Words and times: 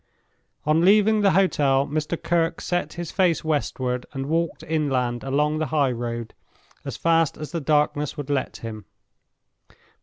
On 0.65 0.83
leaving 0.83 1.21
the 1.21 1.29
hotel 1.37 1.85
Mr. 1.85 2.19
Kirke 2.19 2.59
set 2.59 2.93
his 2.93 3.11
face 3.11 3.43
westward, 3.43 4.07
and 4.13 4.25
walked 4.25 4.63
inland 4.63 5.23
along 5.23 5.59
the 5.59 5.67
highroad 5.67 6.33
as 6.83 6.97
fast 6.97 7.37
as 7.37 7.51
the 7.51 7.61
darkness 7.61 8.17
would 8.17 8.31
let 8.31 8.57
him. 8.57 8.85